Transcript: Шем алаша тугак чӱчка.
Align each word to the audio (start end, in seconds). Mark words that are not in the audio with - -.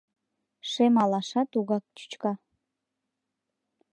Шем 0.69 0.95
алаша 1.03 1.41
тугак 1.51 1.83
чӱчка. 1.97 2.33